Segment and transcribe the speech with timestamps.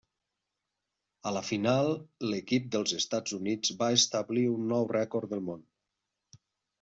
[1.31, 1.89] A la final
[2.31, 5.63] l'equip dels Estats Units va establir un nou rècord del món.